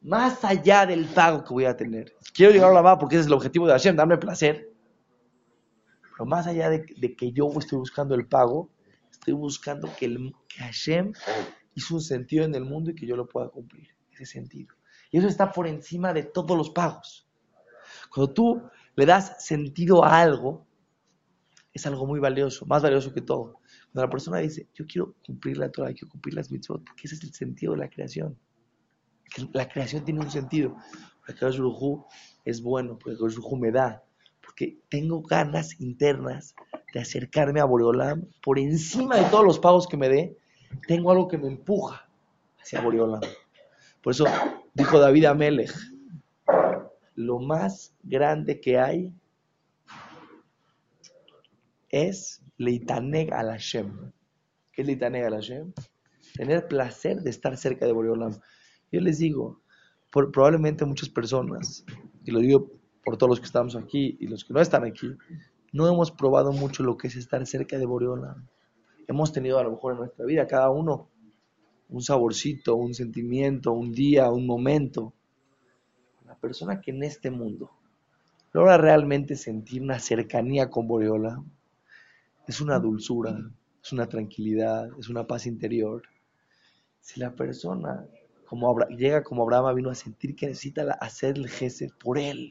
Más 0.00 0.44
allá 0.44 0.86
del 0.86 1.06
pago 1.06 1.42
que 1.42 1.52
voy 1.52 1.64
a 1.64 1.76
tener. 1.76 2.14
Quiero 2.32 2.52
llegar 2.52 2.70
a 2.70 2.74
la 2.74 2.82
mamá 2.82 2.96
porque 2.96 3.16
ese 3.16 3.22
es 3.22 3.26
el 3.26 3.32
objetivo 3.32 3.66
de 3.66 3.72
Hashem, 3.72 3.96
darme 3.96 4.16
placer. 4.16 4.70
Pero 6.12 6.26
más 6.26 6.46
allá 6.46 6.70
de, 6.70 7.16
que 7.16 7.32
yo 7.32 7.50
estoy 7.58 7.78
buscando 7.78 8.14
el 8.14 8.28
pago, 8.28 8.70
estoy 9.10 9.34
buscando 9.34 9.90
que, 9.98 10.04
el, 10.04 10.32
que 10.46 10.58
Hashem 10.58 11.12
hizo 11.74 11.96
un 11.96 12.00
sentido 12.00 12.44
en 12.44 12.54
el 12.54 12.64
mundo 12.64 12.92
y 12.92 12.94
que 12.94 13.08
yo 13.08 13.16
lo 13.16 13.26
pueda 13.26 13.48
cumplir. 13.48 13.88
Ese 14.12 14.24
sentido. 14.24 14.72
Y 15.10 15.18
eso 15.18 15.26
está 15.26 15.50
por 15.50 15.66
encima 15.66 16.12
de 16.12 16.22
todos 16.22 16.56
los 16.56 16.70
pagos. 16.70 17.26
Cuando 18.14 18.32
tú 18.32 18.62
le 18.94 19.04
das 19.04 19.44
sentido 19.44 20.04
a 20.04 20.20
algo, 20.20 20.64
es 21.72 21.86
algo 21.86 22.06
muy 22.06 22.20
valioso, 22.20 22.64
más 22.66 22.84
valioso 22.84 23.12
que 23.12 23.20
todo. 23.20 23.60
Cuando 23.96 24.08
la 24.08 24.10
persona 24.10 24.38
dice, 24.40 24.68
yo 24.74 24.84
quiero 24.86 25.14
cumplir 25.24 25.56
la 25.56 25.70
Torah, 25.70 25.90
quiero 25.94 26.10
cumplir 26.10 26.34
las 26.34 26.50
mitzvot, 26.50 26.84
porque 26.84 27.04
ese 27.04 27.14
es 27.14 27.22
el 27.22 27.32
sentido 27.32 27.72
de 27.72 27.78
la 27.78 27.88
creación. 27.88 28.36
la 29.54 29.66
creación 29.66 30.04
tiene 30.04 30.20
un 30.20 30.30
sentido. 30.30 30.76
Porque 31.20 31.40
Kadosh 31.40 32.02
es 32.44 32.60
bueno, 32.60 32.98
porque 32.98 33.16
Kadosh 33.16 33.38
me 33.58 33.72
da, 33.72 34.04
porque 34.42 34.76
tengo 34.90 35.22
ganas 35.22 35.80
internas 35.80 36.54
de 36.92 37.00
acercarme 37.00 37.58
a 37.58 37.64
Boreolam 37.64 38.26
por 38.42 38.58
encima 38.58 39.16
de 39.16 39.30
todos 39.30 39.46
los 39.46 39.58
pagos 39.58 39.86
que 39.86 39.96
me 39.96 40.10
dé, 40.10 40.36
tengo 40.86 41.10
algo 41.10 41.26
que 41.26 41.38
me 41.38 41.48
empuja 41.48 42.06
hacia 42.60 42.82
Boreolam. 42.82 43.22
Por 44.02 44.12
eso 44.12 44.26
dijo 44.74 44.98
David 44.98 45.24
Amelech, 45.24 45.72
lo 47.14 47.38
más 47.38 47.94
grande 48.02 48.60
que 48.60 48.78
hay 48.78 49.10
es 51.88 52.42
Leitaneg 52.58 53.32
al 53.32 53.50
Hashem. 53.50 54.12
¿Qué 54.72 54.82
es 54.82 54.86
Leitaneg 54.86 55.24
al 55.24 55.34
Hashem? 55.34 55.72
Tener 56.34 56.68
placer 56.68 57.22
de 57.22 57.30
estar 57.30 57.56
cerca 57.56 57.86
de 57.86 57.92
Boreolam. 57.92 58.32
Yo 58.92 59.00
les 59.00 59.18
digo, 59.18 59.60
probablemente 60.10 60.84
muchas 60.84 61.08
personas, 61.08 61.84
y 62.24 62.30
lo 62.30 62.40
digo 62.40 62.70
por 63.04 63.16
todos 63.16 63.30
los 63.30 63.40
que 63.40 63.46
estamos 63.46 63.76
aquí 63.76 64.16
y 64.20 64.26
los 64.26 64.44
que 64.44 64.52
no 64.54 64.60
están 64.60 64.84
aquí, 64.84 65.08
no 65.72 65.88
hemos 65.88 66.10
probado 66.10 66.52
mucho 66.52 66.82
lo 66.82 66.96
que 66.96 67.08
es 67.08 67.16
estar 67.16 67.46
cerca 67.46 67.78
de 67.78 67.86
Boreolam. 67.86 68.46
Hemos 69.08 69.32
tenido 69.32 69.58
a 69.58 69.62
lo 69.62 69.72
mejor 69.72 69.92
en 69.92 69.98
nuestra 69.98 70.24
vida, 70.24 70.46
cada 70.46 70.70
uno, 70.70 71.08
un 71.88 72.02
saborcito, 72.02 72.74
un 72.74 72.94
sentimiento, 72.94 73.72
un 73.72 73.92
día, 73.92 74.30
un 74.30 74.46
momento, 74.46 75.12
persona 76.46 76.80
que 76.80 76.90
en 76.92 77.02
este 77.02 77.30
mundo 77.30 77.70
logra 78.52 78.78
realmente 78.78 79.36
sentir 79.36 79.82
una 79.82 79.98
cercanía 79.98 80.70
con 80.70 80.86
Boreola, 80.86 81.42
es 82.46 82.60
una 82.60 82.78
dulzura, 82.78 83.36
es 83.82 83.92
una 83.92 84.08
tranquilidad, 84.08 84.88
es 84.98 85.08
una 85.08 85.26
paz 85.26 85.46
interior. 85.46 86.02
Si 87.00 87.20
la 87.20 87.34
persona 87.34 88.06
como 88.46 88.78
llega 88.88 89.22
como 89.22 89.42
Abraham 89.42 89.74
vino 89.74 89.90
a 89.90 89.94
sentir 89.94 90.34
que 90.34 90.46
necesita 90.46 90.92
hacer 91.00 91.36
el 91.36 91.48
gesed 91.48 91.90
por 92.02 92.18
él, 92.18 92.50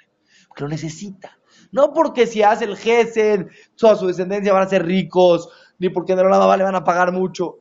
que 0.56 0.64
lo 0.64 0.70
necesita. 0.70 1.38
No 1.72 1.94
porque 1.94 2.28
si 2.28 2.44
hace 2.44 2.66
el 2.66 2.76
gesed, 2.76 3.48
toda 3.76 3.96
su 3.96 4.08
descendencia 4.08 4.54
van 4.54 4.64
a 4.64 4.70
ser 4.70 4.86
ricos, 4.86 5.50
ni 5.80 5.90
porque 5.90 6.14
en 6.14 6.20
el 6.20 6.26
le 6.26 6.64
van 6.64 6.76
a 6.76 6.84
pagar 6.84 7.12
mucho. 7.12 7.60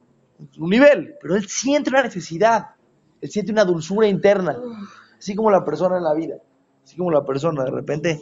Un 0.59 0.71
nivel, 0.71 1.15
pero 1.21 1.37
él 1.37 1.47
siente 1.49 1.91
una 1.91 2.03
necesidad, 2.03 2.71
él 3.21 3.31
siente 3.31 3.53
una 3.53 3.65
dulzura 3.65 4.09
interna. 4.09 4.59
Así 5.17 5.35
como 5.35 5.51
la 5.51 5.65
persona 5.65 5.97
en 5.97 6.05
la 6.05 6.13
vida. 6.13 6.37
Así 6.83 6.97
como 6.97 7.11
la 7.11 7.25
persona, 7.25 7.65
de 7.65 7.71
repente 7.71 8.21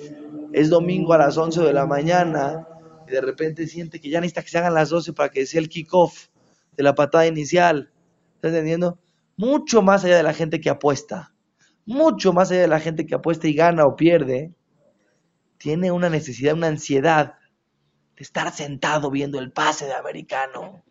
es 0.53 0.71
domingo 0.71 1.15
a 1.15 1.19
las 1.19 1.37
11 1.37 1.63
de 1.63 1.73
la 1.73 1.87
mañana 1.87 2.69
y 3.07 3.11
de 3.11 3.21
repente 3.21 3.67
siente 3.67 4.01
que 4.01 4.11
ya 4.11 4.21
necesita 4.21 4.43
que 4.43 4.49
se 4.49 4.59
hagan 4.59 4.75
las 4.75 4.91
12 4.91 5.13
para 5.13 5.31
que 5.31 5.47
sea 5.47 5.61
el 5.61 5.69
kickoff 5.69 6.29
de 6.77 6.83
la 6.83 6.95
patada 6.95 7.27
inicial. 7.27 7.93
¿Estás 8.37 8.51
entendiendo? 8.51 8.99
Mucho 9.37 9.83
más 9.83 10.05
allá 10.05 10.17
de 10.17 10.23
la 10.23 10.35
gente 10.35 10.61
que 10.61 10.71
apuesta. 10.71 11.35
Mucho 11.85 12.33
más 12.33 12.51
allá 12.51 12.63
de 12.63 12.69
la 12.69 12.81
gente 12.81 13.07
que 13.07 13.15
apuesta 13.15 13.49
y 13.49 13.55
gana 13.55 13.87
o 13.87 13.97
pierde. 13.97 14.55
Tiene 15.59 15.91
una 15.93 16.09
necesidad, 16.09 16.55
una 16.55 16.69
ansiedad 16.69 17.35
de 18.17 18.23
estar 18.23 18.53
sentado 18.53 19.11
viendo 19.11 19.39
el 19.39 19.53
pase 19.53 19.87
de 19.87 19.95
americano. 19.95 20.85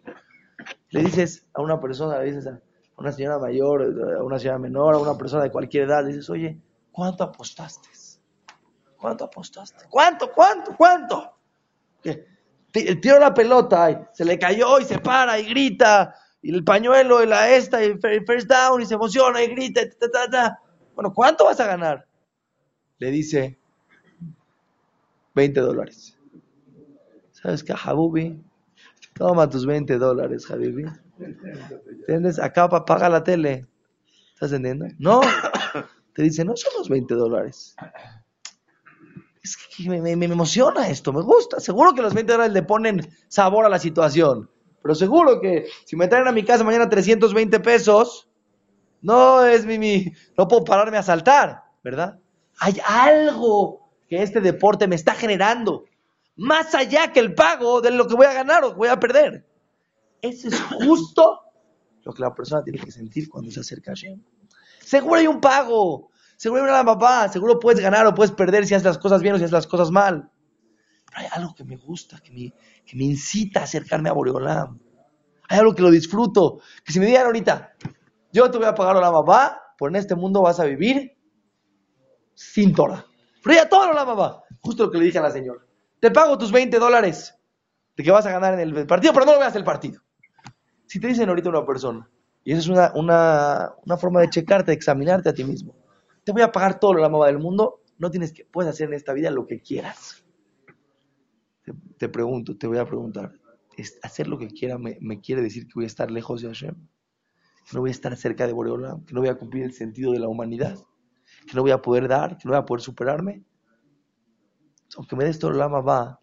Le 0.89 1.03
dices 1.03 1.45
a 1.53 1.61
una 1.61 1.79
persona, 1.79 2.19
le 2.19 2.25
dices 2.25 2.47
a, 2.47 2.61
una 2.97 3.11
señora 3.11 3.39
mayor, 3.39 3.81
a 4.17 4.23
una 4.23 4.39
señora 4.39 4.59
menor, 4.59 4.95
a 4.95 4.99
una 4.99 5.17
persona 5.17 5.43
de 5.43 5.51
cualquier 5.51 5.85
edad, 5.85 6.05
dices, 6.05 6.29
oye, 6.29 6.57
¿cuánto 6.91 7.23
apostaste? 7.23 7.89
¿Cuánto 9.01 9.25
apostaste? 9.25 9.85
¿Cuánto, 9.89 10.31
cuánto, 10.31 10.77
cuánto? 10.77 11.40
Tiró 12.72 13.20
la 13.20 13.34
pelota, 13.34 13.91
y 13.91 13.98
se 14.13 14.25
le 14.25 14.39
cayó 14.39 14.79
y 14.79 14.86
se 14.86 15.00
para 15.00 15.39
y 15.39 15.46
grita, 15.46 16.15
y 16.41 16.53
el 16.53 16.63
pañuelo 16.63 17.24
y 17.24 17.27
la 17.27 17.50
esta, 17.51 17.84
y 17.84 17.88
el 17.88 18.25
first 18.25 18.48
down, 18.48 18.81
y 18.81 18.86
se 18.86 18.96
emociona 18.96 19.43
y 19.43 19.48
grita, 19.48 19.81
Bueno, 20.96 21.13
¿cuánto 21.13 21.46
vas 21.46 21.60
a 21.60 21.67
ganar? 21.67 22.08
Le 23.00 23.12
dice, 23.12 23.60
20 25.34 25.60
dólares. 25.60 26.17
¿Sabes 27.31 27.63
qué, 27.63 27.74
Habubi? 27.74 28.43
Toma 29.13 29.50
tus 29.50 29.65
20 29.65 29.98
dólares, 29.98 30.50
Habibi. 30.50 30.86
¿Entiendes? 32.00 32.39
Acá 32.39 32.70
paga 32.70 33.10
la 33.10 33.24
tele. 33.24 33.67
¿Estás 34.34 34.53
entendiendo? 34.53 34.88
No. 35.00 35.22
Te 36.13 36.24
dice, 36.24 36.43
no 36.43 36.55
son 36.55 36.74
los 36.77 36.89
20 36.89 37.13
dólares. 37.15 37.75
Es 39.43 39.57
que 39.57 39.89
me, 39.89 40.12
emociona 40.12 40.88
esto, 40.89 41.12
me 41.12 41.21
gusta. 41.21 41.60
Seguro 41.60 41.93
que 41.93 42.01
los 42.01 42.13
20 42.13 42.31
dólares 42.31 42.53
le 42.53 42.63
ponen 42.63 43.07
sabor 43.27 43.65
a 43.65 43.69
la 43.69 43.79
situación. 43.79 44.50
Pero 44.81 44.95
seguro 44.95 45.41
que 45.41 45.67
si 45.86 45.95
me 45.95 46.07
traen 46.07 46.27
a 46.27 46.31
mi 46.31 46.43
casa 46.43 46.63
mañana 46.63 46.89
320 46.89 47.60
pesos, 47.60 48.27
no 49.01 49.45
es 49.45 49.65
mi, 49.65 49.79
mi, 49.79 50.12
no 50.38 50.48
puedo 50.48 50.63
pararme 50.63 50.98
a 50.98 51.03
saltar, 51.03 51.63
¿verdad? 51.83 52.19
Hay 52.60 52.79
algo 52.86 53.89
que 54.07 54.21
este 54.21 54.41
deporte 54.41 54.88
me 54.88 54.95
está 54.95 55.15
generando, 55.15 55.86
más 56.36 56.75
allá 56.75 57.12
que 57.12 57.19
el 57.19 57.33
pago 57.33 57.81
de 57.81 57.91
lo 57.91 58.07
que 58.07 58.15
voy 58.15 58.25
a 58.25 58.33
ganar 58.33 58.63
o 58.63 58.75
voy 58.75 58.89
a 58.89 59.00
perder. 59.00 59.45
Eso 60.21 60.50
es 60.50 60.60
justo 60.62 61.39
lo 62.03 62.13
que 62.13 62.21
la 62.21 62.33
persona 62.33 62.63
tiene 62.63 62.79
que 62.79 62.91
sentir 62.91 63.29
cuando 63.29 63.51
se 63.51 63.62
acerca 63.62 63.91
a 63.91 63.95
Hashem. 63.95 64.21
Seguro 64.79 65.15
hay 65.15 65.27
un 65.27 65.41
pago, 65.41 66.10
seguro 66.41 66.63
una 66.63 66.83
papá, 66.83 67.29
seguro 67.29 67.60
puedes 67.60 67.79
ganar 67.79 68.07
o 68.07 68.15
puedes 68.15 68.31
perder 68.31 68.65
si 68.65 68.74
haces 68.74 68.83
las 68.83 68.98
cosas 68.98 69.21
bien 69.21 69.36
o 69.36 69.38
si 69.38 69.43
haces 69.43 69.51
las 69.51 69.67
cosas 69.67 69.91
mal. 69.91 70.31
Pero 71.05 71.19
hay 71.19 71.27
algo 71.33 71.53
que 71.53 71.63
me 71.63 71.77
gusta, 71.77 72.19
que 72.19 72.31
me, 72.31 72.51
que 72.83 72.98
me 72.98 73.03
incita 73.03 73.60
a 73.60 73.63
acercarme 73.65 74.10
a 74.10 74.13
Boreolam. 74.13 74.79
Hay 75.50 75.60
algo 75.60 75.75
que 75.75 75.83
lo 75.83 75.91
disfruto. 75.91 76.60
Que 76.83 76.93
si 76.93 77.00
me 77.00 77.05
digan 77.05 77.27
ahorita, 77.27 77.74
yo 78.33 78.50
te 78.50 78.57
voy 78.57 78.65
a 78.65 78.74
pagar 78.74 78.95
la 78.95 79.12
papá, 79.12 79.75
pues 79.77 79.91
en 79.91 79.98
este 79.98 80.15
mundo 80.15 80.41
vas 80.41 80.60
a 80.60 80.65
vivir 80.65 81.15
sin 82.33 82.74
Torah. 82.74 83.05
Pero 83.43 83.55
ya 83.55 83.69
todo 83.69 83.93
la 83.93 84.03
mamá. 84.03 84.41
Justo 84.62 84.86
lo 84.86 84.91
que 84.91 84.98
le 84.98 85.05
dije 85.05 85.19
a 85.19 85.21
la 85.21 85.29
señora. 85.29 85.62
Te 86.00 86.10
pago 86.10 86.39
tus 86.39 86.51
20 86.51 86.79
dólares 86.79 87.36
de 87.95 88.03
que 88.03 88.10
vas 88.10 88.25
a 88.25 88.31
ganar 88.31 88.55
en 88.55 88.62
el 88.62 88.88
partido, 88.88 89.13
pero 89.13 89.27
no 89.27 89.33
lo 89.33 89.39
veas 89.39 89.55
el 89.55 89.63
partido. 89.63 90.01
Si 90.88 91.00
te 91.00 91.05
dicen 91.05 91.29
ahorita 91.29 91.50
una 91.50 91.63
persona, 91.63 92.10
y 92.43 92.53
esa 92.53 92.62
es 92.62 92.67
una, 92.67 92.91
una, 92.95 93.74
una 93.86 93.98
forma 93.98 94.21
de 94.21 94.29
checarte, 94.31 94.71
de 94.71 94.75
examinarte 94.75 95.29
a 95.29 95.33
ti 95.36 95.43
mismo. 95.43 95.75
Voy 96.33 96.41
a 96.41 96.51
pagar 96.51 96.79
todo 96.79 96.93
lo 96.93 97.01
la 97.01 97.09
mamá 97.09 97.27
del 97.27 97.39
mundo, 97.39 97.81
no 97.97 98.09
tienes 98.09 98.33
que, 98.33 98.45
puedes 98.45 98.69
hacer 98.69 98.88
en 98.88 98.93
esta 98.95 99.13
vida 99.13 99.31
lo 99.31 99.45
que 99.47 99.61
quieras. 99.61 100.25
Te, 101.97 102.09
pregunto, 102.09 102.57
te 102.57 102.67
voy 102.67 102.79
a 102.79 102.85
preguntar, 102.85 103.33
¿hacer 104.01 104.27
lo 104.27 104.38
que 104.38 104.47
quiera 104.47 104.77
me, 104.77 105.21
quiere 105.21 105.41
decir 105.41 105.67
que 105.67 105.73
voy 105.75 105.83
a 105.83 105.88
estar 105.88 106.09
lejos 106.09 106.41
de 106.41 106.47
Hashem? 106.47 106.75
¿Que 106.75 107.73
no 107.73 107.81
voy 107.81 107.91
a 107.91 107.91
estar 107.91 108.15
cerca 108.17 108.47
de 108.47 108.53
Boreolam? 108.53 109.05
¿Que 109.05 109.13
no 109.13 109.21
voy 109.21 109.29
a 109.29 109.38
cumplir 109.38 109.63
el 109.63 109.73
sentido 109.73 110.11
de 110.11 110.19
la 110.19 110.27
humanidad? 110.27 110.77
¿Que 111.47 111.53
no 111.53 111.61
voy 111.61 111.71
a 111.71 111.81
poder 111.81 112.07
dar? 112.07 112.38
¿Que 112.38 112.45
no 112.45 112.51
voy 112.51 112.59
a 112.59 112.65
poder 112.65 112.81
superarme? 112.81 113.43
Aunque 114.97 115.15
me 115.15 115.23
des 115.23 115.39
todo 115.39 115.51
la 115.51 115.67
va, 115.67 116.21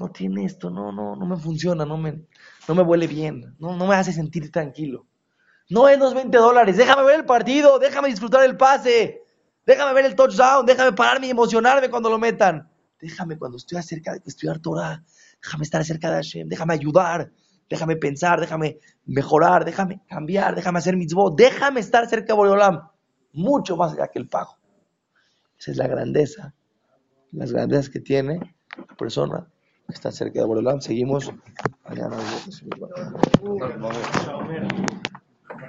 no 0.00 0.08
tiene 0.08 0.46
esto, 0.46 0.70
no, 0.70 0.90
no, 0.90 1.14
no 1.14 1.26
me 1.26 1.36
funciona, 1.36 1.84
no 1.84 1.98
me, 1.98 2.26
no 2.66 2.74
me 2.74 2.82
huele 2.82 3.06
bien, 3.06 3.54
no, 3.58 3.76
no 3.76 3.86
me 3.86 3.94
hace 3.94 4.12
sentir 4.14 4.50
tranquilo. 4.50 5.06
No 5.70 5.88
es 5.88 6.00
los 6.00 6.14
20 6.14 6.36
dólares, 6.36 6.76
déjame 6.76 7.04
ver 7.04 7.20
el 7.20 7.24
partido, 7.24 7.78
déjame 7.78 8.08
disfrutar 8.08 8.44
el 8.44 8.56
pase, 8.56 9.22
déjame 9.64 9.94
ver 9.94 10.04
el 10.04 10.16
touchdown, 10.16 10.66
déjame 10.66 10.92
pararme 10.92 11.28
y 11.28 11.30
emocionarme 11.30 11.88
cuando 11.88 12.10
lo 12.10 12.18
metan. 12.18 12.68
Déjame 13.00 13.38
cuando 13.38 13.56
estoy 13.56 13.78
acerca 13.78 14.12
de 14.12 14.20
estudiar 14.26 14.58
Torah, 14.58 15.00
déjame 15.40 15.62
estar 15.62 15.84
cerca 15.84 16.10
de 16.10 16.16
Hashem, 16.16 16.48
déjame 16.48 16.74
ayudar, 16.74 17.30
déjame 17.68 17.94
pensar, 17.94 18.40
déjame 18.40 18.78
mejorar, 19.06 19.64
déjame 19.64 20.02
cambiar, 20.08 20.56
déjame 20.56 20.80
hacer 20.80 20.96
mitzvot, 20.96 21.36
déjame 21.36 21.78
estar 21.78 22.08
cerca 22.08 22.32
de 22.32 22.36
Boreolam, 22.36 22.90
mucho 23.32 23.76
más 23.76 23.92
allá 23.92 24.08
que 24.08 24.18
el 24.18 24.28
pago. 24.28 24.58
Esa 25.56 25.70
es 25.70 25.76
la 25.76 25.86
grandeza, 25.86 26.52
las 27.30 27.52
grandezas 27.52 27.90
que 27.90 28.00
tiene 28.00 28.56
la 28.76 28.96
persona 28.96 29.46
que 29.86 29.94
está 29.94 30.10
cerca 30.10 30.40
de 30.40 30.46
Boreolam. 30.46 30.80
Seguimos 30.80 31.30